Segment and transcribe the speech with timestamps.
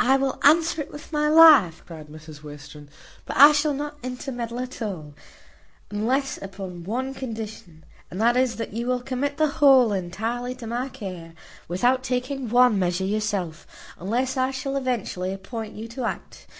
[0.00, 2.88] "I will answer it with my life," cried Mrs Western,
[3.24, 5.14] "but I shall not intermeddle at all,
[5.88, 10.66] unless upon one condition, and that is, that you will commit the whole entirely to
[10.66, 11.34] my care,
[11.68, 13.64] without taking any one measure yourself,
[14.00, 16.48] unless I shall eventually appoint you to act.